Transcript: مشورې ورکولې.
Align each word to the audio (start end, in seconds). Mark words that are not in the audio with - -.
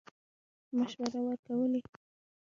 مشورې 0.77 1.19
ورکولې. 1.27 1.81